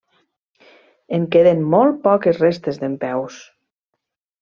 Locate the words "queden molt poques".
1.37-2.43